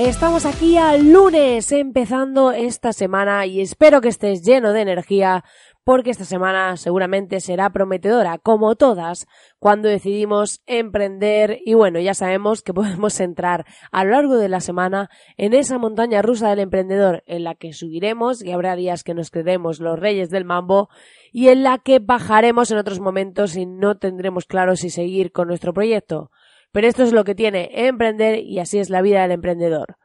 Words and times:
Estamos 0.00 0.46
aquí 0.46 0.78
al 0.78 1.12
lunes 1.12 1.70
empezando 1.72 2.52
esta 2.52 2.94
semana 2.94 3.44
y 3.44 3.60
espero 3.60 4.00
que 4.00 4.08
estés 4.08 4.42
lleno 4.42 4.72
de 4.72 4.80
energía 4.80 5.44
porque 5.84 6.08
esta 6.08 6.24
semana 6.24 6.78
seguramente 6.78 7.38
será 7.40 7.68
prometedora, 7.68 8.38
como 8.38 8.76
todas, 8.76 9.26
cuando 9.58 9.90
decidimos 9.90 10.62
emprender 10.64 11.58
y 11.66 11.74
bueno, 11.74 12.00
ya 12.00 12.14
sabemos 12.14 12.62
que 12.62 12.72
podemos 12.72 13.20
entrar 13.20 13.66
a 13.92 14.04
lo 14.04 14.12
largo 14.12 14.38
de 14.38 14.48
la 14.48 14.60
semana 14.60 15.10
en 15.36 15.52
esa 15.52 15.76
montaña 15.76 16.22
rusa 16.22 16.48
del 16.48 16.60
emprendedor 16.60 17.22
en 17.26 17.44
la 17.44 17.54
que 17.54 17.74
subiremos 17.74 18.42
y 18.42 18.52
habrá 18.52 18.76
días 18.76 19.04
que 19.04 19.12
nos 19.12 19.30
creeremos 19.30 19.80
los 19.80 19.98
reyes 19.98 20.30
del 20.30 20.46
mambo 20.46 20.88
y 21.30 21.48
en 21.48 21.62
la 21.62 21.76
que 21.76 21.98
bajaremos 21.98 22.70
en 22.70 22.78
otros 22.78 23.00
momentos 23.00 23.54
y 23.54 23.66
no 23.66 23.98
tendremos 23.98 24.46
claro 24.46 24.76
si 24.76 24.88
seguir 24.88 25.30
con 25.30 25.48
nuestro 25.48 25.74
proyecto. 25.74 26.30
Pero 26.72 26.86
esto 26.86 27.02
es 27.02 27.12
lo 27.12 27.24
que 27.24 27.34
tiene 27.34 27.70
emprender 27.88 28.38
y 28.38 28.58
así 28.60 28.78
es 28.78 28.90
la 28.90 29.02
vida 29.02 29.22
del 29.22 29.32
emprendedor. 29.32 29.96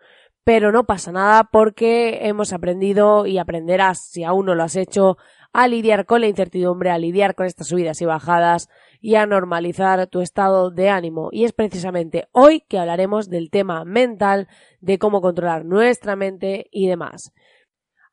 Pero 0.46 0.72
no 0.72 0.86
pasa 0.86 1.12
nada 1.12 1.50
porque 1.52 2.20
hemos 2.22 2.54
aprendido 2.54 3.26
y 3.26 3.40
aprenderás, 3.40 4.00
si 4.00 4.24
aún 4.24 4.46
no 4.46 4.54
lo 4.54 4.62
has 4.62 4.76
hecho, 4.76 5.18
a 5.54 5.68
lidiar 5.68 6.06
con 6.06 6.22
la 6.22 6.28
incertidumbre, 6.28 6.92
a 6.92 7.00
lidiar 7.00 7.34
con 7.34 7.48
estas 7.48 7.68
subidas 7.68 8.00
y 8.02 8.06
bajadas 8.06 8.70
y 9.02 9.16
a 9.16 9.26
normalizar 9.26 10.06
tu 10.06 10.22
estado 10.22 10.70
de 10.70 10.90
ánimo. 10.90 11.30
Y 11.32 11.46
es 11.46 11.52
precisamente 11.52 12.28
hoy 12.32 12.62
que 12.62 12.78
hablaremos 12.78 13.28
del 13.28 13.50
tema 13.50 13.86
mental, 13.86 14.48
de 14.82 15.00
cómo 15.00 15.20
controlar 15.20 15.66
nuestra 15.66 16.16
mente 16.16 16.68
y 16.72 16.88
demás. 16.88 17.34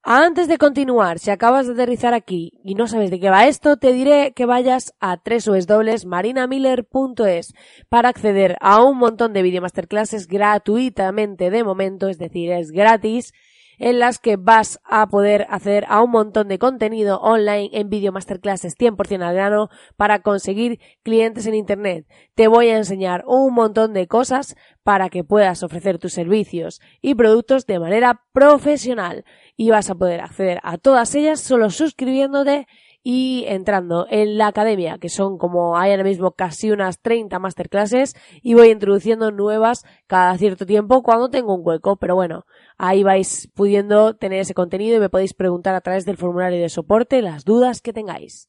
Antes 0.04 0.48
de 0.48 0.58
continuar, 0.58 1.20
si 1.20 1.30
acabas 1.30 1.68
de 1.68 1.74
aterrizar 1.74 2.12
aquí 2.12 2.58
y 2.64 2.74
no 2.74 2.88
sabes 2.88 3.12
de 3.12 3.20
qué 3.20 3.30
va 3.30 3.46
esto, 3.46 3.76
te 3.76 3.92
diré 3.92 4.32
que 4.32 4.46
vayas 4.46 4.94
a 4.98 5.22
www.marinamiller.es 5.24 7.54
para 7.88 8.08
acceder 8.08 8.56
a 8.60 8.82
un 8.82 8.98
montón 8.98 9.32
de 9.32 9.42
video 9.42 9.62
masterclasses 9.62 10.26
gratuitamente 10.26 11.50
de 11.50 11.62
momento, 11.62 12.08
es 12.08 12.18
decir, 12.18 12.50
es 12.50 12.72
gratis, 12.72 13.32
en 13.78 13.98
las 13.98 14.18
que 14.18 14.36
vas 14.36 14.80
a 14.84 15.08
poder 15.08 15.46
hacer 15.50 15.84
a 15.88 16.02
un 16.02 16.10
montón 16.10 16.48
de 16.48 16.58
contenido 16.58 17.18
online 17.20 17.70
en 17.72 17.88
video 17.88 18.12
masterclasses 18.12 18.76
100% 18.78 19.22
al 19.22 19.34
grano 19.34 19.68
para 19.96 20.22
conseguir 20.22 20.80
clientes 21.02 21.46
en 21.46 21.54
internet. 21.54 22.06
Te 22.34 22.48
voy 22.48 22.68
a 22.68 22.76
enseñar 22.76 23.24
un 23.26 23.54
montón 23.54 23.92
de 23.92 24.06
cosas 24.06 24.56
para 24.82 25.08
que 25.10 25.24
puedas 25.24 25.62
ofrecer 25.62 25.98
tus 25.98 26.12
servicios 26.12 26.80
y 27.00 27.14
productos 27.14 27.66
de 27.66 27.78
manera 27.78 28.22
profesional 28.32 29.24
y 29.62 29.70
vas 29.70 29.90
a 29.90 29.94
poder 29.94 30.20
acceder 30.20 30.58
a 30.64 30.76
todas 30.76 31.14
ellas 31.14 31.40
solo 31.40 31.70
suscribiéndote 31.70 32.66
y 33.04 33.44
entrando 33.46 34.08
en 34.10 34.36
la 34.36 34.48
academia, 34.48 34.98
que 34.98 35.08
son 35.08 35.38
como 35.38 35.78
hay 35.78 35.92
ahora 35.92 36.02
mismo 36.02 36.32
casi 36.32 36.72
unas 36.72 37.00
30 37.00 37.38
masterclasses 37.38 38.16
y 38.42 38.54
voy 38.54 38.70
introduciendo 38.70 39.30
nuevas 39.30 39.84
cada 40.08 40.36
cierto 40.36 40.66
tiempo 40.66 41.04
cuando 41.04 41.30
tengo 41.30 41.54
un 41.54 41.62
hueco, 41.64 41.94
pero 41.94 42.16
bueno, 42.16 42.44
ahí 42.76 43.04
vais 43.04 43.48
pudiendo 43.54 44.16
tener 44.16 44.40
ese 44.40 44.52
contenido 44.52 44.96
y 44.96 45.00
me 45.00 45.10
podéis 45.10 45.32
preguntar 45.32 45.76
a 45.76 45.80
través 45.80 46.04
del 46.06 46.16
formulario 46.16 46.60
de 46.60 46.68
soporte 46.68 47.22
las 47.22 47.44
dudas 47.44 47.80
que 47.80 47.92
tengáis. 47.92 48.48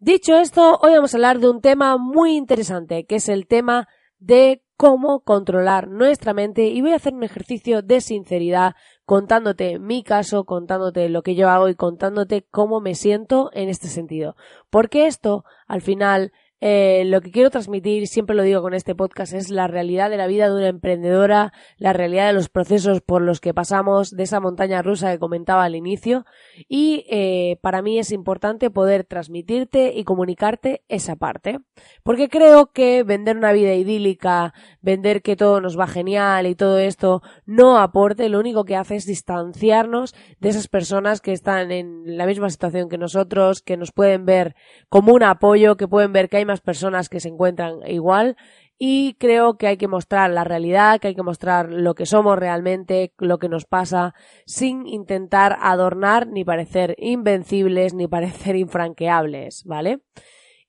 Dicho 0.00 0.36
esto, 0.36 0.76
hoy 0.82 0.90
vamos 0.94 1.14
a 1.14 1.18
hablar 1.18 1.38
de 1.38 1.50
un 1.50 1.60
tema 1.60 1.98
muy 1.98 2.34
interesante, 2.34 3.06
que 3.06 3.16
es 3.16 3.28
el 3.28 3.46
tema 3.46 3.86
de 4.18 4.64
cómo 4.78 5.20
controlar 5.24 5.88
nuestra 5.88 6.32
mente 6.32 6.68
y 6.68 6.80
voy 6.80 6.92
a 6.92 6.96
hacer 6.96 7.12
un 7.12 7.24
ejercicio 7.24 7.82
de 7.82 8.00
sinceridad 8.00 8.76
contándote 9.04 9.80
mi 9.80 10.04
caso, 10.04 10.44
contándote 10.44 11.08
lo 11.08 11.22
que 11.22 11.34
yo 11.34 11.50
hago 11.50 11.68
y 11.68 11.74
contándote 11.74 12.46
cómo 12.48 12.80
me 12.80 12.94
siento 12.94 13.50
en 13.54 13.70
este 13.70 13.88
sentido. 13.88 14.36
Porque 14.70 15.08
esto, 15.08 15.44
al 15.66 15.82
final, 15.82 16.32
eh, 16.60 17.04
lo 17.06 17.20
que 17.20 17.30
quiero 17.30 17.50
transmitir, 17.50 18.08
siempre 18.08 18.34
lo 18.34 18.42
digo 18.42 18.62
con 18.62 18.74
este 18.74 18.94
podcast, 18.94 19.32
es 19.32 19.50
la 19.50 19.68
realidad 19.68 20.10
de 20.10 20.16
la 20.16 20.26
vida 20.26 20.48
de 20.48 20.56
una 20.56 20.68
emprendedora, 20.68 21.52
la 21.76 21.92
realidad 21.92 22.26
de 22.26 22.32
los 22.32 22.48
procesos 22.48 23.00
por 23.00 23.22
los 23.22 23.40
que 23.40 23.54
pasamos, 23.54 24.10
de 24.10 24.24
esa 24.24 24.40
montaña 24.40 24.82
rusa 24.82 25.12
que 25.12 25.18
comentaba 25.18 25.64
al 25.64 25.76
inicio, 25.76 26.24
y 26.68 27.06
eh, 27.10 27.58
para 27.62 27.80
mí 27.80 27.98
es 27.98 28.10
importante 28.10 28.70
poder 28.70 29.04
transmitirte 29.04 29.92
y 29.94 30.02
comunicarte 30.02 30.82
esa 30.88 31.14
parte, 31.14 31.60
porque 32.02 32.28
creo 32.28 32.72
que 32.72 33.04
vender 33.04 33.36
una 33.36 33.52
vida 33.52 33.74
idílica, 33.74 34.52
vender 34.80 35.22
que 35.22 35.36
todo 35.36 35.60
nos 35.60 35.78
va 35.78 35.86
genial 35.86 36.46
y 36.46 36.56
todo 36.56 36.78
esto 36.78 37.22
no 37.46 37.78
aporte, 37.78 38.28
lo 38.28 38.40
único 38.40 38.64
que 38.64 38.76
hace 38.76 38.96
es 38.96 39.06
distanciarnos 39.06 40.14
de 40.40 40.48
esas 40.48 40.66
personas 40.66 41.20
que 41.20 41.32
están 41.32 41.70
en 41.70 42.16
la 42.16 42.26
misma 42.26 42.50
situación 42.50 42.88
que 42.88 42.98
nosotros, 42.98 43.62
que 43.62 43.76
nos 43.76 43.92
pueden 43.92 44.26
ver 44.26 44.56
como 44.88 45.12
un 45.12 45.22
apoyo, 45.22 45.76
que 45.76 45.86
pueden 45.86 46.12
ver 46.12 46.28
que 46.28 46.38
hay 46.38 46.47
personas 46.60 47.08
que 47.08 47.20
se 47.20 47.28
encuentran 47.28 47.80
igual 47.86 48.36
y 48.78 49.14
creo 49.14 49.56
que 49.56 49.66
hay 49.66 49.76
que 49.76 49.88
mostrar 49.88 50.30
la 50.30 50.44
realidad, 50.44 51.00
que 51.00 51.08
hay 51.08 51.14
que 51.14 51.22
mostrar 51.22 51.70
lo 51.70 51.94
que 51.94 52.06
somos 52.06 52.38
realmente, 52.38 53.12
lo 53.18 53.38
que 53.38 53.48
nos 53.48 53.64
pasa, 53.64 54.14
sin 54.46 54.86
intentar 54.86 55.58
adornar 55.60 56.28
ni 56.28 56.44
parecer 56.44 56.94
invencibles 56.98 57.94
ni 57.94 58.06
parecer 58.08 58.56
infranqueables, 58.56 59.64
¿vale? 59.64 60.00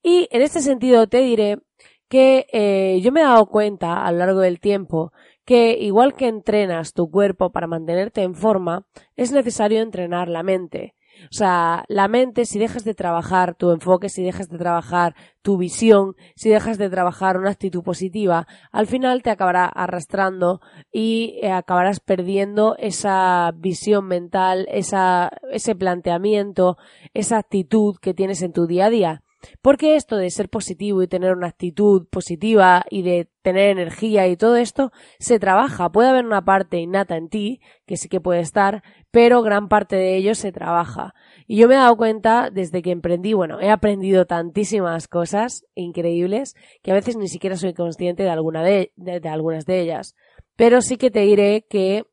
Y 0.01 0.27
en 0.31 0.41
este 0.41 0.61
sentido 0.61 1.07
te 1.07 1.19
diré 1.19 1.59
que 2.07 2.47
eh, 2.51 2.99
yo 3.01 3.11
me 3.11 3.21
he 3.21 3.23
dado 3.23 3.45
cuenta 3.45 4.05
a 4.05 4.11
lo 4.11 4.17
largo 4.17 4.39
del 4.39 4.59
tiempo 4.59 5.11
que 5.45 5.77
igual 5.79 6.15
que 6.15 6.27
entrenas 6.27 6.93
tu 6.93 7.09
cuerpo 7.09 7.51
para 7.51 7.67
mantenerte 7.67 8.21
en 8.21 8.35
forma, 8.35 8.85
es 9.15 9.31
necesario 9.31 9.81
entrenar 9.81 10.29
la 10.29 10.43
mente. 10.43 10.95
O 11.25 11.33
sea, 11.33 11.83
la 11.87 12.07
mente, 12.07 12.45
si 12.45 12.59
dejas 12.59 12.83
de 12.83 12.93
trabajar 12.93 13.55
tu 13.55 13.71
enfoque, 13.71 14.09
si 14.09 14.23
dejas 14.23 14.49
de 14.49 14.57
trabajar 14.57 15.15
tu 15.41 15.57
visión, 15.57 16.15
si 16.35 16.49
dejas 16.49 16.77
de 16.77 16.89
trabajar 16.89 17.37
una 17.37 17.51
actitud 17.51 17.83
positiva, 17.83 18.47
al 18.71 18.87
final 18.87 19.21
te 19.23 19.29
acabará 19.29 19.65
arrastrando 19.65 20.61
y 20.91 21.39
eh, 21.41 21.51
acabarás 21.51 21.99
perdiendo 21.99 22.75
esa 22.77 23.51
visión 23.55 24.07
mental, 24.07 24.67
esa, 24.69 25.31
ese 25.51 25.75
planteamiento, 25.75 26.77
esa 27.13 27.37
actitud 27.37 27.95
que 28.01 28.13
tienes 28.13 28.41
en 28.41 28.53
tu 28.53 28.67
día 28.67 28.85
a 28.85 28.89
día. 28.89 29.23
Porque 29.61 29.95
esto 29.95 30.17
de 30.17 30.29
ser 30.29 30.49
positivo 30.49 31.01
y 31.01 31.07
tener 31.07 31.33
una 31.33 31.47
actitud 31.47 32.07
positiva 32.09 32.85
y 32.89 33.03
de 33.03 33.29
tener 33.41 33.69
energía 33.69 34.27
y 34.27 34.35
todo 34.35 34.55
esto 34.55 34.91
se 35.19 35.39
trabaja. 35.39 35.91
Puede 35.91 36.09
haber 36.09 36.25
una 36.25 36.43
parte 36.43 36.77
innata 36.77 37.15
en 37.15 37.29
ti, 37.29 37.61
que 37.85 37.97
sí 37.97 38.09
que 38.09 38.21
puede 38.21 38.41
estar, 38.41 38.83
pero 39.11 39.41
gran 39.41 39.69
parte 39.69 39.95
de 39.95 40.15
ello 40.17 40.35
se 40.35 40.51
trabaja. 40.51 41.13
Y 41.47 41.57
yo 41.57 41.67
me 41.67 41.75
he 41.75 41.77
dado 41.77 41.97
cuenta 41.97 42.49
desde 42.51 42.81
que 42.81 42.91
emprendí, 42.91 43.33
bueno, 43.33 43.59
he 43.59 43.69
aprendido 43.69 44.25
tantísimas 44.25 45.07
cosas 45.07 45.65
increíbles 45.73 46.55
que 46.83 46.91
a 46.91 46.95
veces 46.95 47.17
ni 47.17 47.27
siquiera 47.27 47.55
soy 47.55 47.73
consciente 47.73 48.23
de, 48.23 48.29
alguna 48.29 48.63
de, 48.63 48.91
algunas 49.25 49.65
de 49.65 49.79
ellas. 49.79 50.15
Pero 50.55 50.81
sí 50.81 50.97
que 50.97 51.11
te 51.11 51.21
diré 51.21 51.65
que 51.69 52.03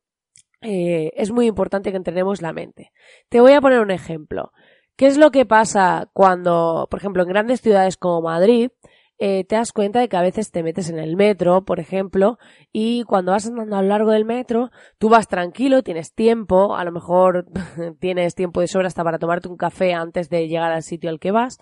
eh, 0.63 1.13
es 1.17 1.31
muy 1.33 1.47
importante 1.47 1.91
que 1.91 1.97
entrenemos 1.97 2.41
la 2.41 2.53
mente. 2.53 2.93
Te 3.29 3.41
voy 3.41 3.53
a 3.53 3.61
poner 3.61 3.81
un 3.81 3.91
ejemplo. 3.91 4.53
¿Qué 4.97 5.07
es 5.07 5.19
lo 5.19 5.31
que 5.31 5.45
pasa 5.45 6.09
cuando, 6.15 6.89
por 6.91 6.99
ejemplo, 6.99 7.23
en 7.23 7.29
grandes 7.29 7.61
ciudades 7.61 7.99
como 7.99 8.23
Madrid, 8.23 8.71
eh, 9.19 9.45
te 9.45 9.57
das 9.57 9.73
cuenta 9.73 10.01
de 10.01 10.09
que 10.09 10.17
a 10.17 10.23
veces 10.23 10.51
te 10.51 10.63
metes 10.63 10.91
en 10.91 10.99
el 10.99 11.17
metro, 11.17 11.65
por 11.65 11.81
ejemplo, 11.81 12.39
y 12.73 13.03
cuando 13.05 13.33
vas 13.33 13.47
andando 13.47 13.77
a 13.77 13.83
lo 13.83 13.89
largo 13.89 14.11
del 14.11 14.25
metro, 14.27 14.71
tú 14.99 15.09
vas 15.09 15.29
tranquilo, 15.29 15.83
tienes 15.83 16.15
tiempo, 16.15 16.77
a 16.77 16.85
lo 16.85 16.93
mejor 16.93 17.47
tienes 18.01 18.35
tiempo 18.35 18.61
de 18.61 18.69
sobra 18.69 18.89
hasta 18.89 19.05
para 19.05 19.19
tomarte 19.19 19.49
un 19.49 19.57
café 19.57 19.95
antes 19.95 20.29
de 20.31 20.49
llegar 20.49 20.73
al 20.73 20.83
sitio 20.83 21.09
al 21.11 21.19
que 21.19 21.31
vas, 21.31 21.59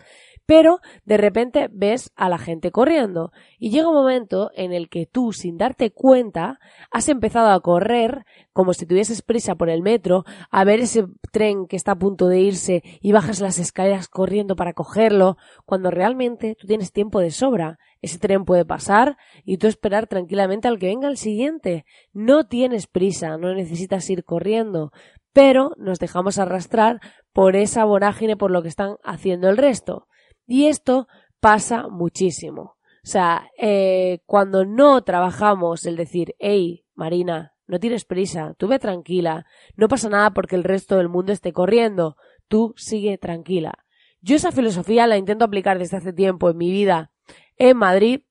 Pero 0.46 0.81
de 1.05 1.17
repente 1.17 1.69
ves 1.73 2.12
a 2.17 2.29
la 2.29 2.38
gente 2.38 2.70
corriendo 2.70 3.32
y 3.58 3.70
llega 3.70 3.88
un 3.88 3.94
momento 3.94 4.50
en 4.55 4.73
el 4.73 4.91
que 4.91 5.06
tú, 5.06 5.32
sin 5.32 5.56
darte 5.56 5.91
cuenta, 5.91 6.58
has 6.91 7.08
empezado 7.08 7.50
a 7.50 7.61
correr 7.61 8.26
como 8.52 8.75
si 8.75 8.87
tuvieses 8.87 9.23
prisa 9.23 9.55
por 9.55 9.70
el 9.70 9.82
metro, 9.82 10.25
a 10.50 10.64
ver 10.64 10.81
ese 10.81 11.06
tren 11.32 11.67
que 11.67 11.76
está 11.76 11.93
a 11.93 11.99
punto 11.99 12.29
de 12.29 12.41
irse 12.41 12.82
y 13.00 13.12
bajas 13.12 13.41
las 13.41 13.58
escaleras 13.58 14.06
corriendo 14.06 14.55
para 14.55 14.75
cogerlo, 14.75 15.38
cuando 15.64 15.91
realmente 15.91 16.56
tú 16.58 16.67
tienes 16.67 16.93
tiempo 16.93 17.20
de 17.20 17.31
sobra. 17.31 17.79
Ese 18.02 18.19
tren 18.19 18.44
puede 18.44 18.67
pasar 18.67 19.17
y 19.44 19.56
tú 19.56 19.67
esperar 19.67 20.06
tranquilamente 20.06 20.69
al 20.69 20.79
que 20.79 20.87
venga 20.87 21.08
el 21.08 21.17
siguiente. 21.17 21.87
No 22.12 22.46
tienes 22.46 22.87
prisa, 22.87 23.38
no 23.38 23.55
necesitas 23.55 24.08
ir 24.11 24.25
corriendo, 24.25 24.93
pero 25.32 25.73
nos 25.79 25.99
dejamos 25.99 26.38
arrastrar 26.38 27.00
por 27.32 27.56
esa 27.56 27.85
vorágine 27.85 28.37
por 28.37 28.50
lo 28.50 28.62
que 28.62 28.69
están 28.69 28.96
haciendo 29.02 29.49
el 29.49 29.56
resto. 29.56 30.06
Y 30.46 30.67
esto 30.67 31.08
pasa 31.41 31.88
muchísimo. 31.88 32.76
O 33.05 33.06
sea, 33.06 33.50
eh, 33.58 34.20
cuando 34.26 34.64
no 34.64 35.02
trabajamos 35.02 35.85
el 35.85 35.96
decir, 35.96 36.35
hey, 36.38 36.85
Marina, 36.94 37.55
no 37.67 37.79
tienes 37.79 38.05
prisa, 38.05 38.55
tú 38.58 38.69
ve 38.69 38.79
tranquila, 38.79 39.46
no 39.76 39.88
pasa 39.88 40.08
nada 40.08 40.32
porque 40.32 40.56
el 40.56 40.64
resto 40.64 40.96
del 40.96 41.08
mundo 41.08 41.32
esté 41.32 41.52
corriendo, 41.52 42.17
tú 42.49 42.75
sigue 42.76 43.19
tranquila. 43.19 43.75
Yo 44.20 44.37
esa 44.37 44.52
filosofía 44.52 45.06
la 45.06 45.19
intento 45.19 45.44
aplicar 45.44 45.79
desde 45.79 45.99
hace 45.99 46.12
tiempo 46.12 46.50
en 46.50 46.56
mi 46.56 46.70
vida 46.70 47.11
en 47.56 47.76
Madrid 47.76 48.23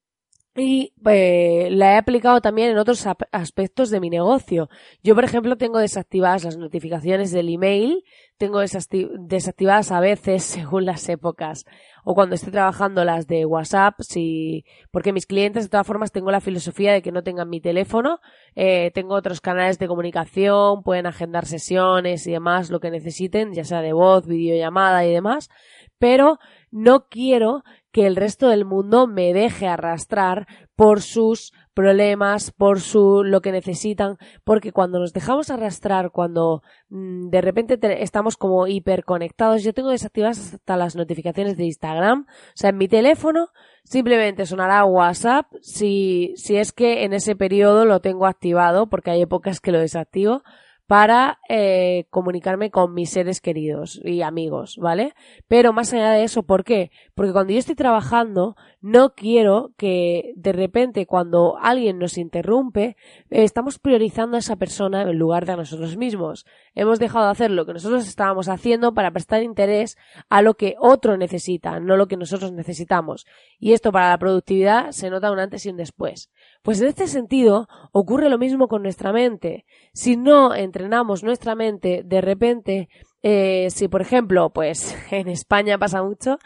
y 0.55 0.93
eh, 1.07 1.69
la 1.71 1.93
he 1.93 1.97
aplicado 1.97 2.39
también 2.39 2.69
en 2.69 2.77
otros 2.77 3.07
aspectos 3.31 3.89
de 3.89 3.99
mi 3.99 4.09
negocio. 4.09 4.69
Yo, 5.01 5.15
por 5.15 5.23
ejemplo, 5.23 5.57
tengo 5.57 5.79
desactivadas 5.79 6.43
las 6.43 6.57
notificaciones 6.57 7.31
del 7.31 7.49
email, 7.49 8.03
tengo 8.37 8.59
desactivadas 8.59 9.91
a 9.91 9.99
veces 9.99 10.43
según 10.43 10.85
las 10.85 11.09
épocas 11.09 11.65
o 12.03 12.13
cuando 12.13 12.35
estoy 12.35 12.51
trabajando 12.51 13.03
las 13.05 13.27
de 13.27 13.45
WhatsApp, 13.45 13.95
si, 14.01 14.65
porque 14.91 15.13
mis 15.13 15.25
clientes 15.25 15.63
de 15.63 15.69
todas 15.69 15.87
formas 15.87 16.11
tengo 16.11 16.31
la 16.31 16.41
filosofía 16.41 16.91
de 16.91 17.01
que 17.01 17.11
no 17.11 17.23
tengan 17.23 17.49
mi 17.49 17.61
teléfono, 17.61 18.19
eh, 18.55 18.91
tengo 18.93 19.15
otros 19.15 19.41
canales 19.41 19.79
de 19.79 19.87
comunicación, 19.87 20.83
pueden 20.83 21.05
agendar 21.05 21.45
sesiones 21.45 22.27
y 22.27 22.31
demás, 22.31 22.69
lo 22.69 22.79
que 22.79 22.91
necesiten, 22.91 23.53
ya 23.53 23.63
sea 23.63 23.81
de 23.81 23.93
voz, 23.93 24.27
videollamada 24.27 25.05
y 25.05 25.13
demás, 25.13 25.49
pero 25.97 26.39
no 26.71 27.07
quiero 27.07 27.63
que 27.93 28.07
el 28.07 28.15
resto 28.15 28.49
del 28.49 28.65
mundo 28.65 29.05
me 29.05 29.33
deje 29.33 29.67
arrastrar 29.67 30.47
por 30.75 31.03
sus 31.03 31.53
problemas, 31.75 32.51
por 32.51 32.81
su 32.81 33.23
lo 33.23 33.41
que 33.41 33.51
necesitan, 33.51 34.17
porque 34.43 34.71
cuando 34.71 34.99
nos 34.99 35.13
dejamos 35.13 35.51
arrastrar, 35.51 36.09
cuando 36.09 36.63
mm, 36.89 37.29
de 37.29 37.41
repente 37.41 37.79
estamos 38.01 38.35
como 38.35 38.65
hiperconectados, 38.65 39.63
yo 39.63 39.73
tengo 39.73 39.91
desactivadas 39.91 40.55
hasta 40.55 40.75
las 40.75 40.95
notificaciones 40.95 41.55
de 41.55 41.65
Instagram, 41.65 42.25
o 42.27 42.55
sea, 42.55 42.71
en 42.71 42.77
mi 42.77 42.87
teléfono 42.87 43.49
simplemente 43.83 44.47
sonará 44.47 44.83
WhatsApp 44.85 45.45
si, 45.61 46.33
si 46.35 46.57
es 46.57 46.71
que 46.71 47.03
en 47.03 47.13
ese 47.13 47.35
periodo 47.35 47.85
lo 47.85 48.01
tengo 48.01 48.25
activado, 48.25 48.87
porque 48.87 49.11
hay 49.11 49.21
épocas 49.21 49.59
que 49.59 49.71
lo 49.71 49.79
desactivo, 49.79 50.41
para 50.87 51.39
eh, 51.47 52.05
comunicarme 52.09 52.69
con 52.69 52.93
mis 52.93 53.09
seres 53.09 53.39
queridos 53.39 54.01
y 54.03 54.21
amigos, 54.21 54.77
¿vale? 54.77 55.13
Pero 55.47 55.71
más 55.71 55.93
allá 55.93 56.11
de 56.11 56.23
eso, 56.23 56.43
¿por 56.43 56.63
qué? 56.63 56.91
Porque 57.15 57.31
cuando 57.31 57.53
yo 57.53 57.59
estoy 57.59 57.75
trabajando, 57.75 58.55
no 58.81 59.13
quiero 59.15 59.71
que 59.77 60.33
de 60.35 60.51
repente 60.51 61.05
cuando 61.05 61.57
alguien 61.57 61.99
nos 61.99 62.17
interrumpe, 62.17 62.97
eh, 63.29 63.43
estamos 63.43 63.79
priorizando 63.79 64.35
a 64.35 64.39
esa 64.39 64.57
persona 64.57 65.03
en 65.03 65.17
lugar 65.17 65.45
de 65.45 65.53
a 65.53 65.57
nosotros 65.57 65.95
mismos. 65.95 66.45
Hemos 66.75 66.99
dejado 66.99 67.25
de 67.25 67.31
hacer 67.31 67.51
lo 67.51 67.65
que 67.65 67.73
nosotros 67.73 68.07
estábamos 68.07 68.49
haciendo 68.49 68.93
para 68.93 69.11
prestar 69.11 69.41
interés 69.41 69.97
a 70.29 70.41
lo 70.41 70.55
que 70.55 70.75
otro 70.79 71.17
necesita, 71.17 71.79
no 71.79 71.95
lo 71.95 72.07
que 72.07 72.17
nosotros 72.17 72.51
necesitamos. 72.51 73.25
Y 73.57 73.71
esto 73.71 73.91
para 73.91 74.09
la 74.09 74.17
productividad 74.17 74.91
se 74.91 75.09
nota 75.09 75.31
un 75.31 75.39
antes 75.39 75.65
y 75.65 75.69
un 75.69 75.77
después. 75.77 76.29
Pues 76.63 76.79
en 76.79 76.87
este 76.87 77.07
sentido 77.07 77.67
ocurre 77.91 78.29
lo 78.29 78.37
mismo 78.37 78.69
con 78.69 78.83
nuestra 78.83 79.11
mente. 79.11 79.65
Si 79.91 80.15
no 80.15 80.55
entrenamos 80.55 81.21
nuestra 81.21 81.55
mente, 81.55 82.03
de 82.05 82.21
repente, 82.21 82.87
eh, 83.21 83.67
si 83.69 83.89
por 83.89 84.01
ejemplo, 84.01 84.49
pues 84.49 84.95
en 85.11 85.27
España 85.27 85.77
pasa 85.77 86.01
mucho, 86.01 86.37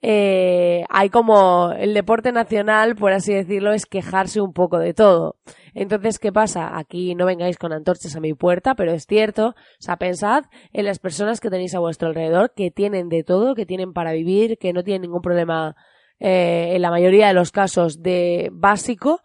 eh, 0.00 0.84
hay 0.88 1.10
como 1.10 1.72
el 1.72 1.92
deporte 1.92 2.30
nacional, 2.30 2.94
por 2.94 3.12
así 3.12 3.34
decirlo, 3.34 3.72
es 3.72 3.84
quejarse 3.86 4.40
un 4.40 4.52
poco 4.52 4.78
de 4.78 4.94
todo. 4.94 5.38
Entonces, 5.74 6.20
¿qué 6.20 6.30
pasa? 6.30 6.78
Aquí 6.78 7.16
no 7.16 7.26
vengáis 7.26 7.58
con 7.58 7.72
antorchas 7.72 8.14
a 8.14 8.20
mi 8.20 8.32
puerta, 8.32 8.76
pero 8.76 8.92
es 8.92 9.06
cierto. 9.06 9.48
O 9.48 9.54
sea, 9.80 9.96
pensad 9.96 10.44
en 10.72 10.84
las 10.84 11.00
personas 11.00 11.40
que 11.40 11.50
tenéis 11.50 11.74
a 11.74 11.80
vuestro 11.80 12.06
alrededor, 12.06 12.52
que 12.54 12.70
tienen 12.70 13.08
de 13.08 13.24
todo, 13.24 13.56
que 13.56 13.66
tienen 13.66 13.92
para 13.92 14.12
vivir, 14.12 14.56
que 14.56 14.72
no 14.72 14.84
tienen 14.84 15.02
ningún 15.02 15.20
problema, 15.20 15.74
eh, 16.20 16.74
en 16.76 16.82
la 16.82 16.90
mayoría 16.90 17.26
de 17.26 17.34
los 17.34 17.50
casos, 17.50 18.02
de 18.02 18.50
básico 18.52 19.20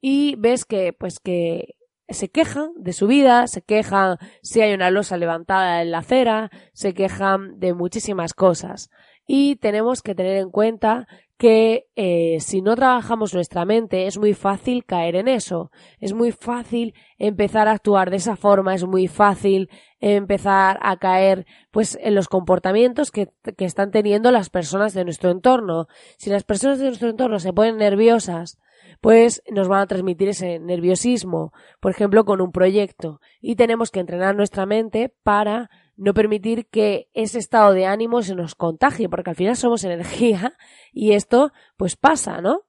y 0.00 0.36
ves 0.36 0.64
que, 0.64 0.92
pues 0.92 1.20
que 1.20 1.74
se 2.08 2.30
quejan 2.30 2.70
de 2.76 2.92
su 2.92 3.06
vida, 3.06 3.46
se 3.46 3.62
quejan 3.62 4.16
si 4.42 4.60
hay 4.60 4.72
una 4.72 4.90
losa 4.90 5.16
levantada 5.16 5.82
en 5.82 5.90
la 5.90 5.98
acera, 5.98 6.50
se 6.72 6.94
quejan 6.94 7.58
de 7.58 7.74
muchísimas 7.74 8.32
cosas. 8.32 8.90
Y 9.26 9.56
tenemos 9.56 10.00
que 10.00 10.14
tener 10.14 10.38
en 10.38 10.50
cuenta 10.50 11.06
que 11.36 11.86
eh, 11.96 12.38
si 12.40 12.62
no 12.62 12.74
trabajamos 12.74 13.34
nuestra 13.34 13.64
mente 13.66 14.06
es 14.06 14.18
muy 14.18 14.32
fácil 14.32 14.84
caer 14.86 15.16
en 15.16 15.28
eso, 15.28 15.70
es 16.00 16.14
muy 16.14 16.32
fácil 16.32 16.94
empezar 17.18 17.68
a 17.68 17.72
actuar 17.72 18.10
de 18.10 18.16
esa 18.16 18.36
forma, 18.36 18.74
es 18.74 18.84
muy 18.84 19.06
fácil 19.06 19.68
empezar 20.00 20.78
a 20.82 20.96
caer 20.96 21.46
pues 21.70 21.96
en 22.00 22.14
los 22.14 22.26
comportamientos 22.26 23.10
que, 23.10 23.28
que 23.56 23.66
están 23.66 23.90
teniendo 23.90 24.32
las 24.32 24.48
personas 24.48 24.94
de 24.94 25.04
nuestro 25.04 25.30
entorno. 25.30 25.88
Si 26.16 26.30
las 26.30 26.42
personas 26.42 26.78
de 26.78 26.86
nuestro 26.86 27.10
entorno 27.10 27.38
se 27.38 27.52
ponen 27.52 27.76
nerviosas 27.76 28.58
pues 29.00 29.42
nos 29.50 29.68
van 29.68 29.80
a 29.80 29.86
transmitir 29.86 30.28
ese 30.28 30.58
nerviosismo, 30.58 31.52
por 31.80 31.92
ejemplo, 31.92 32.24
con 32.24 32.40
un 32.40 32.50
proyecto. 32.50 33.20
Y 33.40 33.56
tenemos 33.56 33.90
que 33.90 34.00
entrenar 34.00 34.34
nuestra 34.34 34.66
mente 34.66 35.14
para 35.22 35.70
no 35.96 36.14
permitir 36.14 36.66
que 36.68 37.08
ese 37.12 37.38
estado 37.38 37.72
de 37.72 37.86
ánimo 37.86 38.22
se 38.22 38.34
nos 38.34 38.54
contagie, 38.54 39.08
porque 39.08 39.30
al 39.30 39.36
final 39.36 39.56
somos 39.56 39.84
energía 39.84 40.54
y 40.92 41.12
esto 41.12 41.52
pues 41.76 41.96
pasa, 41.96 42.40
¿no? 42.40 42.62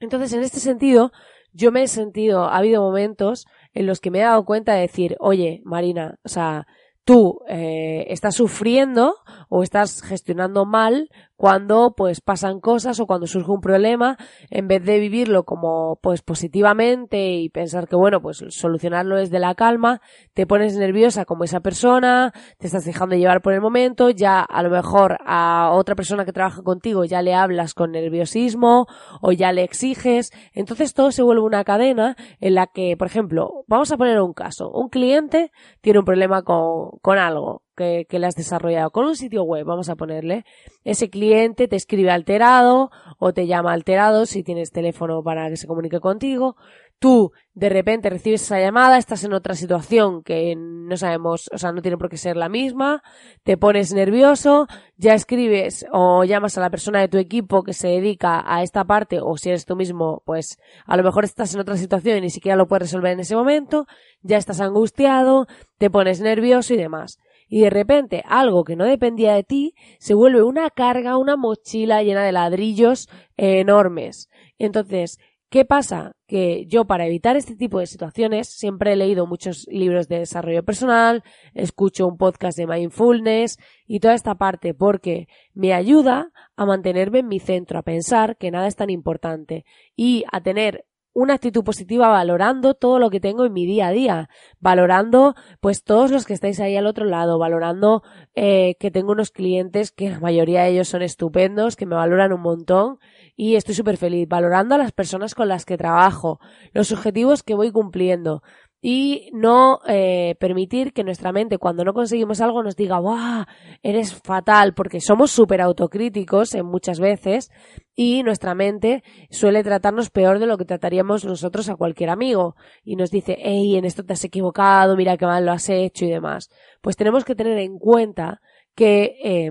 Entonces, 0.00 0.32
en 0.32 0.42
este 0.42 0.58
sentido, 0.58 1.12
yo 1.52 1.70
me 1.70 1.82
he 1.82 1.88
sentido, 1.88 2.44
ha 2.44 2.56
habido 2.56 2.82
momentos 2.82 3.46
en 3.72 3.86
los 3.86 4.00
que 4.00 4.10
me 4.10 4.18
he 4.18 4.22
dado 4.22 4.44
cuenta 4.44 4.74
de 4.74 4.80
decir, 4.80 5.16
oye, 5.20 5.60
Marina, 5.64 6.18
o 6.24 6.28
sea, 6.28 6.66
tú 7.04 7.40
eh, 7.48 8.06
estás 8.08 8.34
sufriendo 8.34 9.16
o 9.48 9.62
estás 9.62 10.02
gestionando 10.02 10.64
mal 10.64 11.08
cuando 11.42 11.94
pues 11.96 12.20
pasan 12.20 12.60
cosas 12.60 13.00
o 13.00 13.06
cuando 13.08 13.26
surge 13.26 13.50
un 13.50 13.60
problema, 13.60 14.16
en 14.48 14.68
vez 14.68 14.84
de 14.84 15.00
vivirlo 15.00 15.42
como 15.42 15.98
pues 16.00 16.22
positivamente 16.22 17.32
y 17.32 17.48
pensar 17.48 17.88
que 17.88 17.96
bueno, 17.96 18.22
pues 18.22 18.44
solucionarlo 18.50 19.16
desde 19.16 19.40
la 19.40 19.56
calma, 19.56 20.00
te 20.34 20.46
pones 20.46 20.76
nerviosa 20.76 21.24
como 21.24 21.42
esa 21.42 21.58
persona, 21.58 22.32
te 22.58 22.68
estás 22.68 22.84
dejando 22.84 23.16
llevar 23.16 23.42
por 23.42 23.54
el 23.54 23.60
momento, 23.60 24.10
ya 24.10 24.40
a 24.40 24.62
lo 24.62 24.70
mejor 24.70 25.18
a 25.26 25.72
otra 25.72 25.96
persona 25.96 26.24
que 26.24 26.32
trabaja 26.32 26.62
contigo 26.62 27.04
ya 27.04 27.22
le 27.22 27.34
hablas 27.34 27.74
con 27.74 27.90
nerviosismo 27.90 28.86
o 29.20 29.32
ya 29.32 29.50
le 29.50 29.64
exiges, 29.64 30.30
entonces 30.52 30.94
todo 30.94 31.10
se 31.10 31.24
vuelve 31.24 31.42
una 31.42 31.64
cadena 31.64 32.14
en 32.38 32.54
la 32.54 32.68
que, 32.68 32.96
por 32.96 33.08
ejemplo, 33.08 33.64
vamos 33.66 33.90
a 33.90 33.96
poner 33.96 34.20
un 34.20 34.32
caso, 34.32 34.70
un 34.70 34.90
cliente 34.90 35.50
tiene 35.80 35.98
un 35.98 36.04
problema 36.04 36.42
con, 36.42 36.90
con 37.02 37.18
algo, 37.18 37.61
que, 37.76 38.06
le 38.10 38.26
has 38.26 38.34
desarrollado. 38.34 38.90
Con 38.90 39.06
un 39.06 39.16
sitio 39.16 39.42
web, 39.44 39.64
vamos 39.64 39.88
a 39.88 39.96
ponerle, 39.96 40.44
ese 40.84 41.10
cliente 41.10 41.68
te 41.68 41.76
escribe 41.76 42.10
alterado 42.10 42.90
o 43.18 43.32
te 43.32 43.46
llama 43.46 43.72
alterado 43.72 44.26
si 44.26 44.42
tienes 44.42 44.70
teléfono 44.70 45.22
para 45.22 45.48
que 45.48 45.56
se 45.56 45.66
comunique 45.66 46.00
contigo, 46.00 46.56
tú 46.98 47.32
de 47.54 47.68
repente 47.68 48.08
recibes 48.08 48.42
esa 48.42 48.60
llamada, 48.60 48.96
estás 48.96 49.24
en 49.24 49.32
otra 49.32 49.54
situación 49.54 50.22
que 50.22 50.54
no 50.56 50.96
sabemos, 50.96 51.50
o 51.52 51.58
sea, 51.58 51.72
no 51.72 51.82
tiene 51.82 51.98
por 51.98 52.08
qué 52.08 52.16
ser 52.16 52.36
la 52.36 52.48
misma, 52.48 53.02
te 53.42 53.56
pones 53.56 53.92
nervioso, 53.92 54.68
ya 54.96 55.14
escribes 55.14 55.84
o 55.92 56.24
llamas 56.24 56.56
a 56.56 56.60
la 56.60 56.70
persona 56.70 57.00
de 57.00 57.08
tu 57.08 57.18
equipo 57.18 57.64
que 57.64 57.72
se 57.72 57.88
dedica 57.88 58.42
a 58.46 58.62
esta 58.62 58.84
parte 58.84 59.18
o 59.20 59.36
si 59.36 59.48
eres 59.48 59.66
tú 59.66 59.74
mismo, 59.74 60.22
pues 60.24 60.58
a 60.86 60.96
lo 60.96 61.02
mejor 61.02 61.24
estás 61.24 61.52
en 61.54 61.60
otra 61.60 61.76
situación 61.76 62.18
y 62.18 62.20
ni 62.22 62.30
siquiera 62.30 62.56
lo 62.56 62.68
puedes 62.68 62.88
resolver 62.88 63.12
en 63.12 63.20
ese 63.20 63.34
momento, 63.34 63.86
ya 64.22 64.36
estás 64.36 64.60
angustiado, 64.60 65.46
te 65.78 65.90
pones 65.90 66.20
nervioso 66.20 66.72
y 66.72 66.76
demás 66.76 67.18
y 67.52 67.60
de 67.60 67.68
repente 67.68 68.24
algo 68.26 68.64
que 68.64 68.76
no 68.76 68.86
dependía 68.86 69.34
de 69.34 69.44
ti 69.44 69.74
se 69.98 70.14
vuelve 70.14 70.42
una 70.42 70.70
carga, 70.70 71.18
una 71.18 71.36
mochila 71.36 72.02
llena 72.02 72.24
de 72.24 72.32
ladrillos 72.32 73.10
enormes. 73.36 74.30
Entonces, 74.58 75.18
¿qué 75.50 75.66
pasa? 75.66 76.16
Que 76.26 76.64
yo 76.64 76.86
para 76.86 77.06
evitar 77.06 77.36
este 77.36 77.54
tipo 77.54 77.78
de 77.78 77.86
situaciones 77.86 78.48
siempre 78.48 78.94
he 78.94 78.96
leído 78.96 79.26
muchos 79.26 79.66
libros 79.70 80.08
de 80.08 80.20
desarrollo 80.20 80.64
personal, 80.64 81.24
escucho 81.52 82.06
un 82.06 82.16
podcast 82.16 82.56
de 82.56 82.66
mindfulness 82.66 83.58
y 83.86 84.00
toda 84.00 84.14
esta 84.14 84.36
parte 84.36 84.72
porque 84.72 85.28
me 85.52 85.74
ayuda 85.74 86.32
a 86.56 86.64
mantenerme 86.64 87.18
en 87.18 87.28
mi 87.28 87.38
centro, 87.38 87.78
a 87.78 87.82
pensar 87.82 88.38
que 88.38 88.50
nada 88.50 88.66
es 88.66 88.76
tan 88.76 88.88
importante 88.88 89.66
y 89.94 90.24
a 90.32 90.40
tener 90.40 90.86
una 91.14 91.34
actitud 91.34 91.62
positiva 91.64 92.08
valorando 92.08 92.74
todo 92.74 92.98
lo 92.98 93.10
que 93.10 93.20
tengo 93.20 93.44
en 93.44 93.52
mi 93.52 93.66
día 93.66 93.88
a 93.88 93.92
día, 93.92 94.28
valorando 94.60 95.34
pues 95.60 95.84
todos 95.84 96.10
los 96.10 96.24
que 96.24 96.34
estáis 96.34 96.60
ahí 96.60 96.76
al 96.76 96.86
otro 96.86 97.04
lado, 97.04 97.38
valorando 97.38 98.02
eh, 98.34 98.76
que 98.80 98.90
tengo 98.90 99.12
unos 99.12 99.30
clientes 99.30 99.92
que 99.92 100.10
la 100.10 100.20
mayoría 100.20 100.62
de 100.62 100.70
ellos 100.70 100.88
son 100.88 101.02
estupendos, 101.02 101.76
que 101.76 101.86
me 101.86 101.96
valoran 101.96 102.32
un 102.32 102.40
montón 102.40 102.98
y 103.36 103.56
estoy 103.56 103.74
súper 103.74 103.96
feliz, 103.96 104.28
valorando 104.28 104.74
a 104.74 104.78
las 104.78 104.92
personas 104.92 105.34
con 105.34 105.48
las 105.48 105.64
que 105.64 105.76
trabajo, 105.76 106.38
los 106.72 106.92
objetivos 106.92 107.42
que 107.42 107.54
voy 107.54 107.70
cumpliendo, 107.70 108.42
y 108.84 109.30
no 109.32 109.78
eh, 109.86 110.34
permitir 110.40 110.92
que 110.92 111.04
nuestra 111.04 111.30
mente 111.30 111.56
cuando 111.58 111.84
no 111.84 111.94
conseguimos 111.94 112.40
algo 112.40 112.64
nos 112.64 112.74
diga 112.74 112.98
¡Wow! 112.98 113.44
Eres 113.80 114.12
fatal, 114.12 114.74
porque 114.74 115.00
somos 115.00 115.30
súper 115.30 115.60
autocríticos 115.60 116.52
en 116.54 116.66
muchas 116.66 116.98
veces 116.98 117.50
y 117.94 118.22
nuestra 118.22 118.54
mente 118.54 119.02
suele 119.30 119.62
tratarnos 119.62 120.10
peor 120.10 120.38
de 120.38 120.46
lo 120.46 120.56
que 120.58 120.64
trataríamos 120.64 121.24
nosotros 121.24 121.68
a 121.68 121.76
cualquier 121.76 122.10
amigo 122.10 122.56
y 122.82 122.96
nos 122.96 123.10
dice 123.10 123.36
¡Ey! 123.40 123.76
En 123.76 123.84
esto 123.84 124.04
te 124.04 124.14
has 124.14 124.24
equivocado, 124.24 124.96
mira 124.96 125.16
qué 125.16 125.26
mal 125.26 125.44
lo 125.44 125.52
has 125.52 125.68
hecho 125.68 126.04
y 126.04 126.10
demás. 126.10 126.48
Pues 126.80 126.96
tenemos 126.96 127.24
que 127.24 127.34
tener 127.34 127.58
en 127.58 127.78
cuenta 127.78 128.40
que 128.74 129.16
eh, 129.22 129.50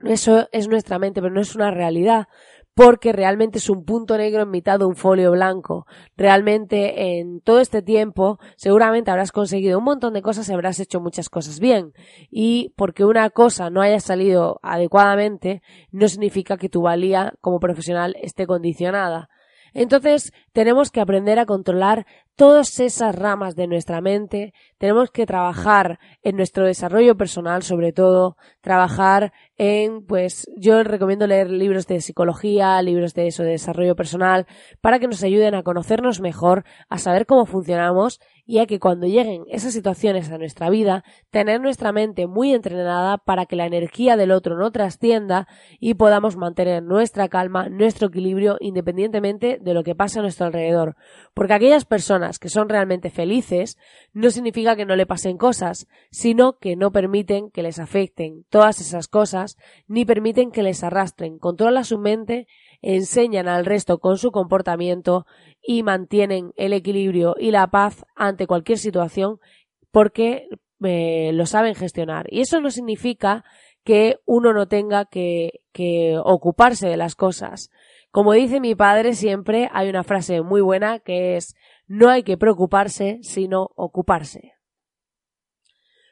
eso 0.00 0.48
es 0.52 0.68
nuestra 0.68 0.98
mente, 0.98 1.20
pero 1.20 1.34
no 1.34 1.40
es 1.40 1.54
una 1.54 1.70
realidad 1.70 2.28
porque 2.78 3.12
realmente 3.12 3.58
es 3.58 3.70
un 3.70 3.84
punto 3.84 4.16
negro 4.16 4.42
en 4.42 4.52
mitad 4.52 4.78
de 4.78 4.84
un 4.84 4.94
folio 4.94 5.32
blanco. 5.32 5.84
Realmente 6.16 7.18
en 7.18 7.40
todo 7.40 7.58
este 7.58 7.82
tiempo 7.82 8.38
seguramente 8.54 9.10
habrás 9.10 9.32
conseguido 9.32 9.78
un 9.78 9.84
montón 9.84 10.14
de 10.14 10.22
cosas 10.22 10.48
y 10.48 10.52
habrás 10.52 10.78
hecho 10.78 11.00
muchas 11.00 11.28
cosas 11.28 11.58
bien. 11.58 11.92
Y 12.30 12.72
porque 12.76 13.04
una 13.04 13.30
cosa 13.30 13.68
no 13.68 13.80
haya 13.80 13.98
salido 13.98 14.60
adecuadamente 14.62 15.60
no 15.90 16.06
significa 16.06 16.56
que 16.56 16.68
tu 16.68 16.82
valía 16.82 17.34
como 17.40 17.58
profesional 17.58 18.14
esté 18.22 18.46
condicionada. 18.46 19.28
Entonces 19.74 20.32
tenemos 20.52 20.90
que 20.90 21.00
aprender 21.00 21.38
a 21.38 21.46
controlar 21.46 22.06
todas 22.36 22.78
esas 22.78 23.14
ramas 23.16 23.56
de 23.56 23.66
nuestra 23.66 24.00
mente, 24.00 24.54
tenemos 24.78 25.10
que 25.10 25.26
trabajar 25.26 25.98
en 26.22 26.36
nuestro 26.36 26.64
desarrollo 26.64 27.16
personal 27.16 27.64
sobre 27.64 27.92
todo, 27.92 28.36
trabajar 28.60 29.32
en, 29.56 30.06
pues 30.06 30.48
yo 30.56 30.84
recomiendo 30.84 31.26
leer 31.26 31.50
libros 31.50 31.88
de 31.88 32.00
psicología, 32.00 32.80
libros 32.80 33.12
de 33.14 33.26
eso, 33.26 33.42
de 33.42 33.50
desarrollo 33.50 33.96
personal, 33.96 34.46
para 34.80 35.00
que 35.00 35.08
nos 35.08 35.24
ayuden 35.24 35.56
a 35.56 35.64
conocernos 35.64 36.20
mejor, 36.20 36.64
a 36.88 36.98
saber 36.98 37.26
cómo 37.26 37.44
funcionamos 37.44 38.20
y 38.48 38.60
a 38.60 38.66
que 38.66 38.80
cuando 38.80 39.06
lleguen 39.06 39.44
esas 39.48 39.74
situaciones 39.74 40.30
a 40.30 40.38
nuestra 40.38 40.70
vida, 40.70 41.04
tener 41.30 41.60
nuestra 41.60 41.92
mente 41.92 42.26
muy 42.26 42.54
entrenada 42.54 43.18
para 43.18 43.44
que 43.44 43.56
la 43.56 43.66
energía 43.66 44.16
del 44.16 44.30
otro 44.30 44.56
no 44.56 44.72
trascienda 44.72 45.46
y 45.78 45.92
podamos 45.94 46.38
mantener 46.38 46.82
nuestra 46.82 47.28
calma, 47.28 47.68
nuestro 47.68 48.08
equilibrio, 48.08 48.56
independientemente 48.60 49.58
de 49.60 49.74
lo 49.74 49.84
que 49.84 49.94
pase 49.94 50.18
a 50.18 50.22
nuestro 50.22 50.46
alrededor. 50.46 50.96
Porque 51.34 51.52
aquellas 51.52 51.84
personas 51.84 52.38
que 52.38 52.48
son 52.48 52.70
realmente 52.70 53.10
felices 53.10 53.76
no 54.14 54.30
significa 54.30 54.76
que 54.76 54.86
no 54.86 54.96
le 54.96 55.04
pasen 55.04 55.36
cosas, 55.36 55.86
sino 56.10 56.56
que 56.56 56.74
no 56.74 56.90
permiten 56.90 57.50
que 57.50 57.62
les 57.62 57.78
afecten 57.78 58.46
todas 58.48 58.80
esas 58.80 59.08
cosas, 59.08 59.58
ni 59.88 60.06
permiten 60.06 60.52
que 60.52 60.62
les 60.62 60.82
arrastren. 60.82 61.38
Controla 61.38 61.84
su 61.84 61.98
mente 61.98 62.46
enseñan 62.82 63.48
al 63.48 63.66
resto 63.66 63.98
con 63.98 64.18
su 64.18 64.30
comportamiento 64.30 65.26
y 65.62 65.82
mantienen 65.82 66.52
el 66.56 66.72
equilibrio 66.72 67.34
y 67.38 67.50
la 67.50 67.66
paz 67.68 68.04
cualquier 68.46 68.78
situación 68.78 69.38
porque 69.90 70.48
eh, 70.84 71.30
lo 71.34 71.46
saben 71.46 71.74
gestionar. 71.74 72.26
Y 72.30 72.40
eso 72.40 72.60
no 72.60 72.70
significa 72.70 73.44
que 73.84 74.16
uno 74.26 74.52
no 74.52 74.68
tenga 74.68 75.06
que, 75.06 75.60
que 75.72 76.16
ocuparse 76.22 76.88
de 76.88 76.96
las 76.96 77.14
cosas. 77.14 77.70
Como 78.10 78.32
dice 78.32 78.60
mi 78.60 78.74
padre 78.74 79.14
siempre, 79.14 79.68
hay 79.72 79.88
una 79.88 80.04
frase 80.04 80.42
muy 80.42 80.60
buena 80.60 80.98
que 80.98 81.36
es 81.36 81.54
no 81.86 82.10
hay 82.10 82.22
que 82.22 82.36
preocuparse, 82.36 83.18
sino 83.22 83.70
ocuparse. 83.76 84.54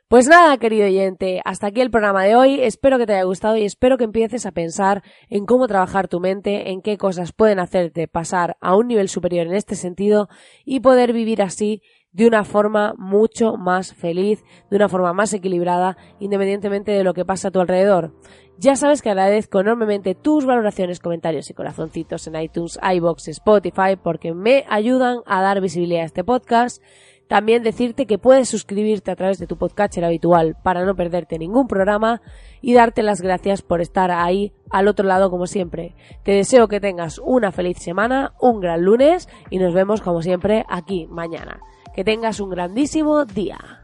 Pues 0.09 0.29
nada, 0.29 0.57
querido 0.59 0.87
oyente, 0.87 1.41
hasta 1.45 1.67
aquí 1.67 1.81
el 1.81 1.91
programa 1.91 2.23
de 2.23 2.37
hoy. 2.37 2.61
Espero 2.61 2.97
que 2.97 3.07
te 3.07 3.15
haya 3.15 3.25
gustado 3.25 3.57
y 3.57 3.65
espero 3.65 3.99
que 3.99 4.05
empieces 4.05 4.47
a 4.47 4.53
pensar 4.53 5.03
en 5.29 5.47
cómo 5.47 5.67
trabajar 5.67 6.07
tu 6.07 6.21
mente, 6.21 6.71
en 6.71 6.81
qué 6.81 6.97
cosas 6.97 7.33
pueden 7.33 7.59
hacerte 7.59 8.07
pasar 8.07 8.57
a 8.61 8.77
un 8.77 8.87
nivel 8.87 9.09
superior 9.09 9.49
en 9.49 9.55
este 9.55 9.75
sentido 9.75 10.29
y 10.65 10.79
poder 10.79 11.13
vivir 11.13 11.43
así 11.43 11.83
de 12.17 12.27
una 12.27 12.45
forma 12.45 12.95
mucho 12.97 13.57
más 13.57 13.95
feliz, 13.95 14.43
de 14.71 14.77
una 14.77 14.89
forma 14.89 15.13
más 15.13 15.35
equilibrada, 15.35 15.99
independientemente 16.19 16.93
de 16.93 17.05
lo 17.05 17.13
que 17.13 17.27
pasa 17.27 17.49
a 17.49 17.51
tu 17.51 17.61
alrededor. 17.61 18.15
Ya 18.59 18.75
sabes 18.75 19.03
que 19.03 19.11
agradezco 19.11 19.61
enormemente 19.61 20.15
tus 20.15 20.47
valoraciones, 20.47 20.99
comentarios 20.99 21.51
y 21.51 21.55
corazoncitos 21.55 22.27
en 22.27 22.37
iTunes, 22.37 22.79
iBox, 22.83 23.29
Spotify, 23.29 23.97
porque 24.03 24.33
me 24.33 24.65
ayudan 24.71 25.19
a 25.27 25.43
dar 25.43 25.61
visibilidad 25.61 26.05
a 26.05 26.07
este 26.07 26.25
podcast 26.25 26.83
también 27.29 27.65
decirte 27.65 28.07
que 28.07 28.19
puedes 28.19 28.49
suscribirte 28.49 29.11
a 29.11 29.17
través 29.17 29.39
de 29.39 29.49
tu 29.49 29.57
podcatcher 29.59 30.05
habitual 30.05 30.57
para 30.63 30.85
no 30.85 30.95
perderte 30.95 31.39
ningún 31.39 31.67
programa 31.67 32.23
y 32.61 32.73
darte 32.73 33.03
las 33.03 33.21
gracias 33.21 33.63
por 33.63 33.81
estar 33.81 34.13
ahí 34.13 34.53
al 34.71 34.87
otro 34.87 35.07
lado 35.07 35.29
como 35.29 35.49
siempre. 35.49 35.97
Te 36.23 36.33
deseo 36.33 36.69
que 36.69 36.81
tengas 36.81 37.19
una 37.19 37.51
feliz 37.51 37.79
semana, 37.79 38.35
un 38.41 38.61
gran 38.61 38.83
lunes 38.83 39.29
y 39.51 39.59
nos 39.59 39.75
vemos 39.75 40.03
como 40.03 40.23
siempre 40.23 40.65
aquí 40.69 41.09
mañana. 41.09 41.61
Que 41.97 42.05
tengas 42.05 42.41
un 42.41 42.51
grandísimo 42.51 43.25
día. 43.25 43.76